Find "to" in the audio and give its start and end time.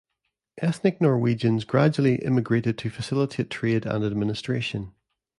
2.79-2.89